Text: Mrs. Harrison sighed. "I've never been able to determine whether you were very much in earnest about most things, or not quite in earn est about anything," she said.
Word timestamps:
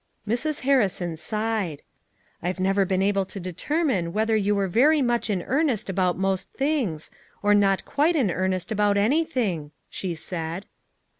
Mrs. 0.27 0.61
Harrison 0.61 1.15
sighed. 1.15 1.83
"I've 2.41 2.59
never 2.59 2.85
been 2.85 3.03
able 3.03 3.23
to 3.27 3.39
determine 3.39 4.13
whether 4.13 4.35
you 4.35 4.55
were 4.55 4.67
very 4.67 5.03
much 5.03 5.29
in 5.29 5.43
earnest 5.43 5.91
about 5.91 6.17
most 6.17 6.51
things, 6.53 7.11
or 7.43 7.53
not 7.53 7.85
quite 7.85 8.15
in 8.15 8.31
earn 8.31 8.51
est 8.53 8.71
about 8.71 8.97
anything," 8.97 9.69
she 9.91 10.15
said. 10.15 10.65